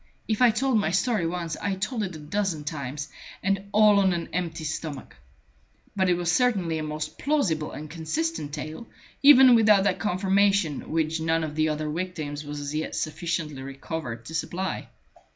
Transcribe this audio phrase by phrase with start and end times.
[0.27, 3.09] If I told my story once, I told it a dozen times,
[3.43, 5.15] and all on an empty stomach.
[5.95, 8.87] But it was certainly a most plausible and consistent tale,
[9.21, 14.25] even without that confirmation which none of the other victims was as yet sufficiently recovered
[14.25, 14.87] to supply.